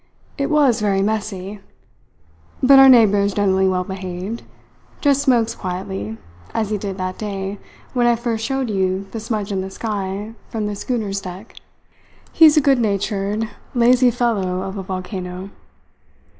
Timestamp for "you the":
8.71-9.19